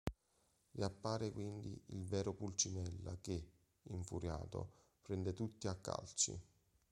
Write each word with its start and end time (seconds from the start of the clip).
Riappare 0.71 1.29
quindi 1.31 1.79
il 1.89 2.03
vero 2.07 2.33
Pulcinella 2.33 3.15
che, 3.21 3.51
infuriato, 3.83 4.71
prende 5.03 5.31
tutti 5.31 5.67
a 5.67 5.75
calci. 5.75 6.41